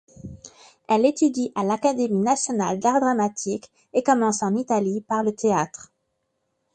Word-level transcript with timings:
Elle 0.87 1.05
étudie 1.05 1.51
à 1.53 1.63
l'Académie 1.63 2.23
nationale 2.23 2.79
d'art 2.79 2.99
dramatique 2.99 3.71
et 3.93 4.01
commence 4.01 4.41
en 4.41 4.55
Italie 4.55 5.01
par 5.01 5.21
le 5.21 5.31
théâtre. 5.35 5.93